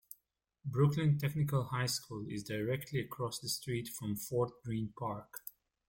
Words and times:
Brooklyn 0.65 1.19
Technical 1.19 1.65
High 1.65 1.85
School 1.85 2.25
is 2.27 2.43
directly 2.43 2.99
across 3.01 3.37
the 3.37 3.47
street 3.49 3.87
from 3.87 4.15
Fort 4.15 4.49
Greene 4.63 4.91
Park. 4.97 5.31